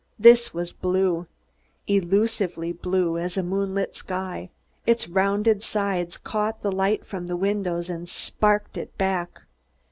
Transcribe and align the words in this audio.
This 0.17 0.51
was 0.51 0.73
blue 0.73 1.27
elusively 1.85 2.71
blue 2.71 3.19
as 3.19 3.37
a 3.37 3.43
moonlit 3.43 3.95
sky. 3.95 4.49
Its 4.87 5.07
rounded 5.07 5.61
sides 5.61 6.17
caught 6.17 6.63
the 6.63 6.71
light 6.71 7.05
from 7.05 7.27
the 7.27 7.37
windows 7.37 7.87
and 7.87 8.09
sparkled 8.09 8.77
it 8.77 8.97
back. 8.97 9.41